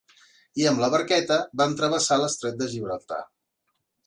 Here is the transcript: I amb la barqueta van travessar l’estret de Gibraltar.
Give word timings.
I 0.61 0.65
amb 0.69 0.79
la 0.83 0.87
barqueta 0.93 1.37
van 1.61 1.75
travessar 1.83 2.19
l’estret 2.23 2.59
de 2.63 2.71
Gibraltar. 2.73 3.23